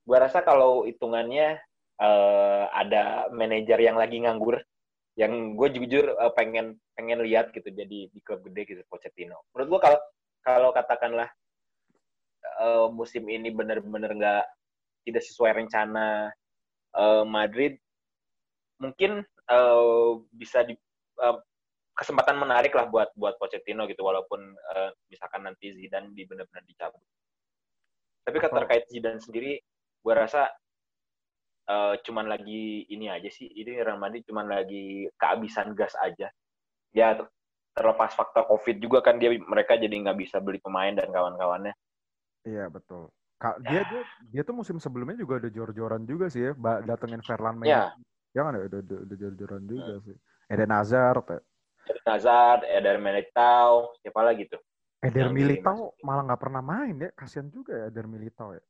[0.02, 1.62] gua rasa kalau hitungannya
[2.02, 4.58] eh, ada manajer yang lagi nganggur,
[5.14, 9.46] yang gue jujur eh, pengen pengen lihat gitu jadi di klub gede gitu Pochettino.
[9.54, 10.00] Menurut gua kalau
[10.42, 11.30] kalau katakanlah
[12.62, 14.44] eh, musim ini benar-benar nggak
[15.06, 16.34] tidak sesuai rencana
[16.98, 17.78] eh, Madrid,
[18.82, 20.74] mungkin eh, bisa di
[21.22, 21.38] eh,
[21.96, 27.00] kesempatan menarik lah buat buat Pochettino gitu walaupun eh, misalkan nanti Zidane di benar-benar dicabut.
[28.20, 29.56] Tapi terkait Zidane sendiri,
[30.04, 30.52] gue rasa
[31.66, 33.48] eh, cuman lagi ini aja sih.
[33.48, 36.28] Ini Real Madrid cuman lagi kehabisan gas aja.
[36.92, 37.32] Ya ter-
[37.76, 41.72] terlepas faktor COVID juga kan dia mereka jadi nggak bisa beli pemain dan kawan-kawannya.
[42.44, 43.08] Iya betul.
[43.36, 46.52] Ka- Dia, dia dia tuh musim sebelumnya juga udah jor-joran juga sih ya.
[46.56, 47.72] Ba- datengin Ferland Mendy.
[47.72, 47.92] Ya.
[48.36, 50.16] Ya kan udah, udah, udah jor-joran juga sih.
[50.48, 51.40] Eden Hazard, ya.
[51.86, 54.58] Eden Hazard, Eder Militao, siapa lagi tuh?
[54.98, 57.10] Eder Militao malah nggak pernah main ya.
[57.14, 58.64] Kasian juga ya Eder Militao ya.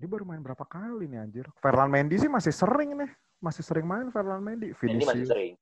[0.00, 1.46] Dia baru main berapa kali nih anjir.
[1.60, 3.10] Ferland Mendy sih masih sering nih.
[3.38, 4.72] Masih sering main Ferland Mendy.
[4.72, 5.54] Ini masih sering.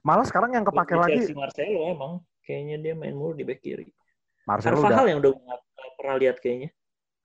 [0.00, 3.60] Malah sekarang yang kepake Di lagi Chelsea Marcelo emang kayaknya dia main mulu di back
[3.60, 3.86] kiri.
[4.48, 5.10] Marcelo Carvajal udah.
[5.10, 5.32] yang udah
[5.98, 6.70] pernah lihat kayaknya.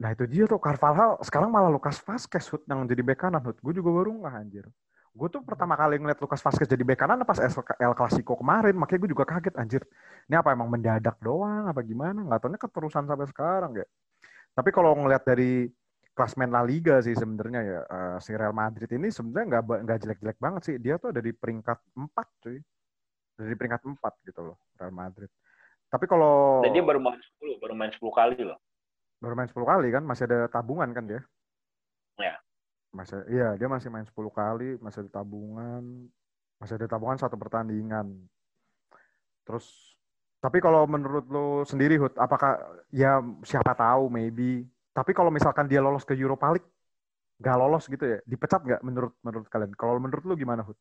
[0.01, 1.21] Nah itu dia tuh Carvalhal.
[1.21, 3.61] Sekarang malah Lucas Vazquez Hud, yang jadi bek kanan Hud.
[3.61, 4.65] Gue juga baru nggak anjir.
[5.11, 7.35] Gue tuh pertama kali ngeliat Lucas Vazquez jadi bek kanan pas
[7.75, 8.71] El Clasico kemarin.
[8.79, 9.83] Makanya gue juga kaget anjir.
[10.31, 12.23] Ini apa emang mendadak doang apa gimana?
[12.23, 13.87] Nggak taunya keterusan sampai sekarang ya.
[14.55, 15.67] Tapi kalau ngeliat dari
[16.15, 20.37] klasmen La Liga sih sebenarnya ya eh, si Real Madrid ini sebenarnya nggak nggak jelek-jelek
[20.39, 20.75] banget sih.
[20.79, 22.57] Dia tuh ada di peringkat 4 cuy.
[23.35, 25.31] Dari peringkat 4 gitu loh Real Madrid.
[25.91, 28.59] Tapi kalau Dan dia baru main 10, baru main 10 kali loh.
[29.21, 31.21] baru main 10 kali kan masih ada tabungan kan dia.
[32.91, 35.83] Masih iya dia masih main 10 kali masih ada tabungan
[36.59, 38.13] masih ada tabungan satu pertandingan.
[39.47, 39.97] Terus
[40.41, 42.61] tapi kalau menurut lo sendiri Hud apakah
[42.93, 44.69] ya siapa tahu maybe.
[44.91, 46.69] Tapi kalau misalkan dia lolos ke Europa League
[47.41, 49.73] nggak lolos gitu ya dipecat nggak menurut menurut kalian?
[49.73, 50.77] Kalau menurut lo gimana Hud?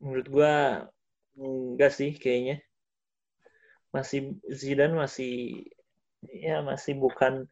[0.00, 0.86] Menurut gua
[1.36, 2.64] enggak sih kayaknya.
[3.92, 5.64] Masih Zidane masih
[6.28, 7.44] ya masih bukan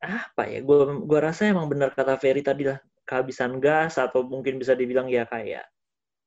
[0.00, 0.60] apa ya?
[0.60, 5.06] Gua gua rasa emang benar kata Ferry tadi lah kehabisan gas atau mungkin bisa dibilang
[5.06, 5.64] ya kayak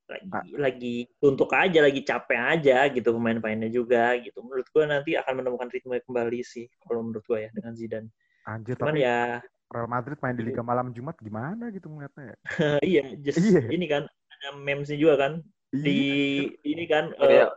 [0.09, 0.41] lagi Ah.
[0.57, 4.41] lagi untuk aja lagi capek aja gitu pemain-pemainnya juga gitu.
[4.41, 8.09] Menurut gua nanti akan menemukan ritme kembali sih kalau menurut gua ya dengan Zidane.
[8.43, 12.37] anjir Cuman tapi ya Real Madrid main di Liga Malam Jumat gimana gitu ngeliatnya ya
[12.89, 13.69] iya just Iya.
[13.69, 15.33] ini kan ada memesnya juga kan
[15.69, 16.01] di
[16.49, 16.65] Iya.
[16.65, 17.45] ini kan Iya.
[17.45, 17.49] eh,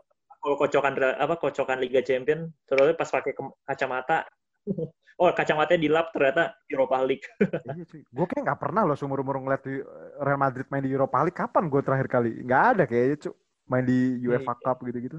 [0.44, 3.33] kalau kocokan apa kocokan Liga Champion terus pas pakai
[3.64, 4.29] kacamata
[5.18, 7.27] oh kacamatanya dilap ternyata Europa League
[7.77, 8.03] Iya cuy.
[8.07, 9.81] Gue kayak nggak pernah loh seumur umur ngeliat di
[10.20, 11.37] Real Madrid main di Europa League.
[11.37, 12.31] Kapan gue terakhir kali?
[12.44, 13.35] Nggak ada kayaknya cuy.
[13.70, 14.62] Main di UEFA Iya.
[14.64, 15.18] Cup gitu-gitu.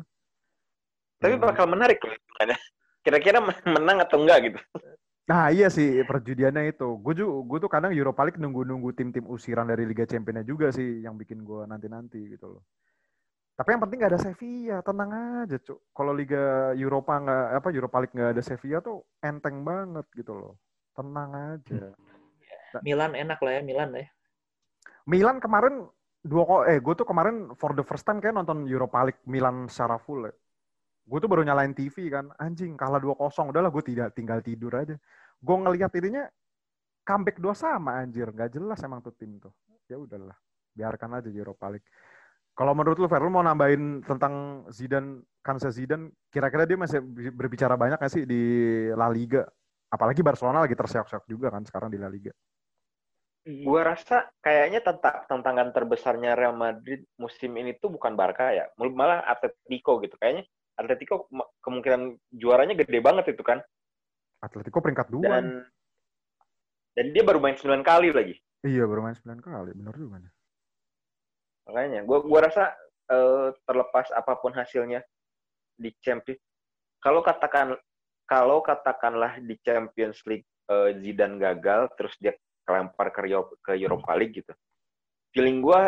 [1.23, 2.15] Tapi bakal menarik loh.
[3.03, 4.59] Kira-kira menang atau enggak gitu.
[5.23, 6.99] Nah iya sih perjudiannya itu.
[6.99, 10.99] Gue juga, gue tuh kadang Europa League nunggu-nunggu tim-tim usiran dari Liga Championnya juga sih
[10.99, 12.63] yang bikin gue nanti-nanti gitu loh.
[13.53, 15.11] Tapi yang penting nggak ada Sevilla, tenang
[15.45, 15.77] aja cuy.
[15.93, 20.57] Kalau Liga Eropa nggak apa Europa League nggak ada Sevilla tuh enteng banget gitu loh.
[20.97, 21.93] Tenang aja.
[22.81, 24.09] Milan enak lah ya Milan ya
[25.05, 25.85] Milan kemarin
[26.23, 29.67] dua kok eh gue tuh kemarin for the first time kayak nonton Europa League Milan
[29.67, 30.33] secara full ya.
[31.03, 34.95] Gue tuh baru nyalain TV kan, anjing kalah 2-0, udahlah gue tidak tinggal tidur aja.
[35.43, 36.31] Gue ngelihat ininya
[37.03, 39.51] comeback dua sama anjir, nggak jelas emang tuh tim tuh.
[39.91, 40.39] Ya udahlah,
[40.71, 41.83] biarkan aja Europa League.
[42.53, 47.01] Kalau menurut lu Fer, lu mau nambahin tentang Zidane, Kansa Zidane, kira-kira dia masih
[47.33, 48.41] berbicara banyak gak sih di
[48.93, 49.41] La Liga?
[49.89, 52.29] Apalagi Barcelona lagi terseok-seok juga kan sekarang di La Liga.
[53.43, 59.25] Gue rasa kayaknya tentang tantangan terbesarnya Real Madrid musim ini tuh bukan Barca ya, malah
[59.25, 60.15] Atletico gitu.
[60.15, 60.47] Kayaknya
[60.79, 61.27] Atletico
[61.59, 63.59] kemungkinan juaranya gede banget itu kan.
[64.45, 65.25] Atletico peringkat dua.
[65.25, 65.65] Dan
[66.93, 68.37] dan dia baru main 9 kali lagi.
[68.61, 70.31] Iya baru main 9 kali, bener juga nih.
[71.69, 72.75] Makanya gue gua rasa
[73.11, 74.99] eh, terlepas apa pun hasilnya
[75.79, 76.39] di Champions
[77.03, 77.75] kalau katakan
[78.23, 82.31] kalau katakanlah di Champions League eh, Zidane gagal terus dia
[82.63, 83.27] kelempar ke
[83.59, 84.55] ke Europa League gitu.
[85.33, 85.81] Feeling gue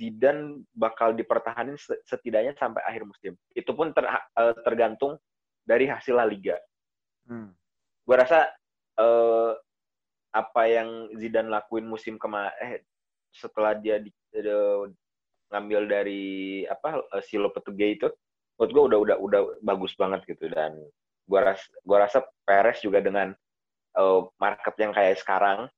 [0.00, 3.36] Zidane bakal dipertahanin se- setidaknya sampai akhir musim.
[3.52, 5.20] Itu pun ter- eh, tergantung
[5.62, 6.58] dari hasil La Liga.
[7.28, 7.54] Hmm.
[8.02, 8.50] Gue rasa
[8.98, 9.52] eh,
[10.32, 12.82] apa yang Zidane lakuin musim kemarin eh
[13.34, 14.82] setelah dia di, eh,
[15.52, 16.22] ngambil dari
[16.68, 18.08] apa eh, Silo Petuge itu
[18.58, 20.76] menurut gue udah udah udah bagus banget gitu dan
[21.26, 23.32] gue rasa gua rasa Perez juga dengan
[23.98, 25.68] eh, market yang kayak sekarang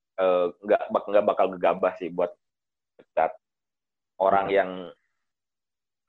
[0.64, 2.30] nggak bak- nggak bakal gegabah sih buat
[2.98, 3.34] pecat
[4.20, 4.70] orang yang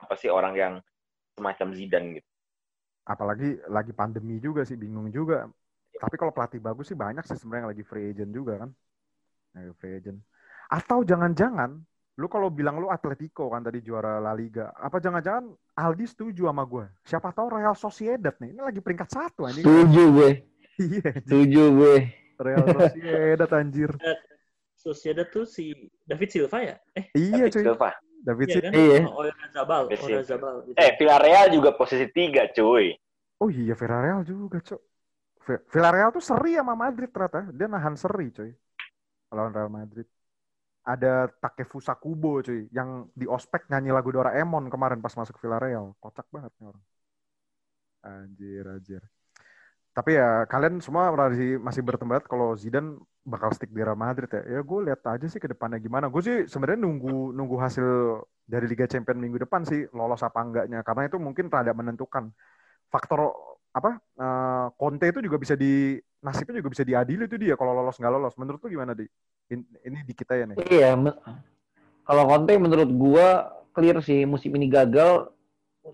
[0.04, 0.74] apa sih orang yang
[1.36, 2.30] semacam Zidane gitu.
[3.06, 5.46] Apalagi lagi pandemi juga sih, bingung juga.
[6.02, 8.70] Tapi kalau pelatih bagus sih banyak sih sebenarnya yang lagi free agent juga kan.
[9.56, 10.20] Lagi free agent.
[10.68, 11.78] Atau jangan-jangan
[12.16, 16.64] lu kalau bilang lu Atletico kan tadi juara La Liga, apa jangan-jangan Aldi setuju sama
[16.64, 16.88] gue?
[17.04, 19.64] Siapa tahu Real Sociedad nih, ini lagi peringkat satu anjing.
[19.68, 20.30] Setuju gue.
[20.76, 21.96] Iya, Setuju gue.
[22.36, 23.92] Real Sociedad anjir.
[24.76, 25.72] Sociedad tuh si
[26.04, 26.76] David Silva ya?
[26.92, 27.90] Eh, Iya David cuy, Silva.
[28.26, 28.68] David iya Silva.
[28.68, 28.74] kan?
[28.76, 29.00] Iya.
[29.08, 30.12] Oh, Oyarzabal, David Silva.
[30.12, 30.56] Oyarzabal.
[30.68, 30.76] gitu.
[30.76, 32.92] Eh Villarreal juga posisi tiga cuy.
[33.40, 34.82] Oh iya Villarreal juga, Cok.
[35.48, 37.40] Vi- Villarreal tuh seri sama Madrid ternyata.
[37.56, 38.52] Dia nahan seri, coy.
[39.32, 40.08] Lawan Real Madrid.
[40.86, 42.70] Ada Takefusa Kubo, cuy.
[42.70, 45.98] Yang di ospek nyanyi lagu Doraemon kemarin pas masuk Villarreal.
[45.98, 46.84] Kocak banget nih orang.
[48.06, 49.02] Anjir, anjir.
[49.96, 54.42] Tapi ya kalian semua masih, masih bertempat kalau Zidane bakal stick di Real Madrid ya.
[54.46, 56.06] Ya gue lihat aja sih ke depannya gimana.
[56.14, 57.88] Gue sih sebenarnya nunggu nunggu hasil
[58.46, 60.84] dari Liga Champions minggu depan sih lolos apa enggaknya.
[60.86, 62.30] Karena itu mungkin rada menentukan
[62.94, 63.20] faktor
[63.76, 67.96] apa eh, Conte itu juga bisa di nasibnya juga bisa diadili itu dia kalau lolos
[67.98, 68.36] nggak lolos.
[68.42, 69.06] Menurut lu gimana di
[69.52, 70.60] ini di kita ya nih?
[70.70, 70.96] Iya.
[72.08, 73.28] Kalau Conte menurut gua
[73.76, 75.12] clear sih musim ini gagal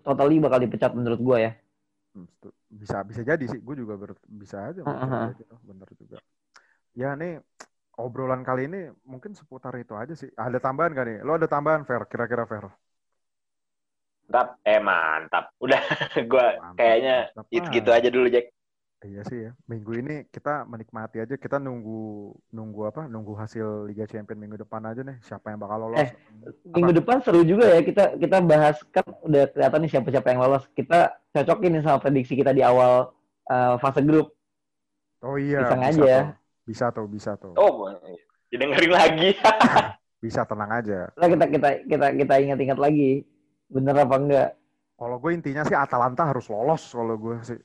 [0.05, 1.51] totally bakal dipecat menurut gua ya.
[2.15, 2.27] Hmm,
[2.81, 3.59] Bisa bisa jadi sih.
[3.65, 4.81] Gue juga ber- bisa aja.
[4.83, 5.21] menurut Heeh.
[5.21, 5.53] gue gitu.
[5.69, 6.17] Bener juga.
[7.01, 7.31] Ya nih
[8.05, 8.79] obrolan kali ini
[9.11, 10.29] mungkin seputar itu aja sih.
[10.47, 11.17] Ada tambahan gak nih?
[11.27, 12.03] Lo ada tambahan Fer?
[12.11, 12.65] Kira-kira Fer?
[14.31, 14.47] Mantap.
[14.63, 15.43] Eh mantap.
[15.59, 15.81] Udah
[16.31, 17.45] gue Mantap, kayaknya mantap.
[17.51, 18.45] itu gitu aja dulu Jack.
[19.01, 19.51] Iya sih ya.
[19.65, 21.33] Minggu ini kita menikmati aja.
[21.33, 23.09] Kita nunggu nunggu apa?
[23.09, 25.17] Nunggu hasil Liga Champions minggu depan aja nih.
[25.25, 26.05] Siapa yang bakal lolos?
[26.05, 26.09] Eh,
[26.69, 30.69] Minggu depan seru juga ya kita kita bahas kan udah kelihatan nih siapa-siapa yang lolos.
[30.77, 33.09] Kita cocokin nih sama prediksi kita di awal
[33.49, 34.37] uh, fase grup.
[35.25, 35.65] Oh iya.
[35.65, 36.21] Iseng bisa aja ya.
[36.21, 36.29] tuh.
[36.61, 37.53] Bisa tuh, bisa tuh.
[37.57, 37.89] Oh
[38.53, 39.29] didengerin lagi.
[40.21, 41.09] Bisa tenang aja.
[41.17, 43.25] Lah kita kita kita kita ingat-ingat lagi
[43.73, 44.49] bener apa enggak
[45.01, 47.57] Kalau gue intinya sih Atalanta harus lolos kalau gue sih.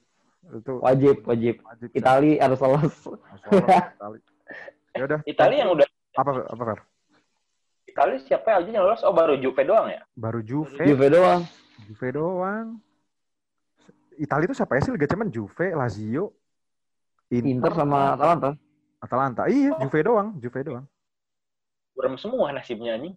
[0.47, 1.89] Itu wajib wajib wajib.
[1.91, 4.19] Itali harus lolos Harus lolos, Itali.
[4.97, 5.21] Ya udah.
[5.27, 6.81] Italia yang udah apa apa Fer?
[7.87, 9.03] Italia siapa aja yang lolos?
[9.03, 10.01] Oh baru Juve doang ya?
[10.15, 11.43] Baru Juve, Juve doang
[11.85, 12.81] Juve doang.
[14.17, 15.33] Italia itu siapa ya sih Liga Champions?
[15.37, 16.33] Juve, Lazio,
[17.29, 18.57] Inter sama Atalanta
[19.01, 19.43] Atalanta.
[19.47, 20.85] Iya, Juve doang, Juve doang.
[21.93, 23.13] Burem semua nasibnya nih.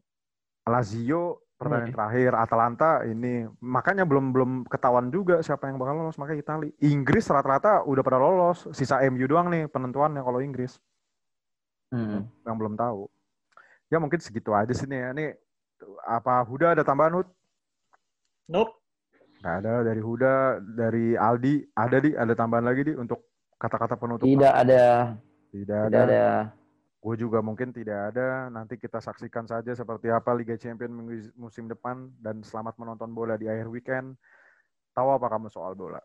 [0.68, 1.98] Lazio pertandingan Hmm.
[2.00, 6.72] terakhir, Atalanta ini makanya belum belum ketahuan juga siapa yang bakal lolos makanya Italia.
[6.80, 10.80] Inggris rata-rata udah pada lolos, sisa MU doang nih penentuannya kalau Inggris
[11.92, 12.24] Hmm.
[12.46, 13.10] yang belum tahu.
[13.90, 15.10] Ya mungkin segitu aja sih nih ya.
[15.12, 15.30] Nih
[16.06, 17.28] apa Huda ada tambahan Hud?
[18.48, 18.78] Nope.
[19.42, 23.24] Nggak ada dari Huda, dari Aldi, ada di, ada tambahan lagi di untuk
[23.56, 24.24] kata-kata penutup.
[24.24, 24.84] tidak ada
[25.50, 26.06] Tidak tidak ada.
[26.06, 26.24] ada
[27.00, 28.52] Gue juga mungkin tidak ada.
[28.52, 33.48] Nanti kita saksikan saja seperti apa Liga Champions musim depan dan selamat menonton bola di
[33.48, 34.20] akhir weekend.
[34.92, 36.04] Tahu apa kamu soal bola?